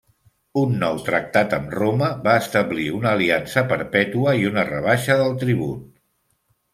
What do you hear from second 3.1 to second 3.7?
aliança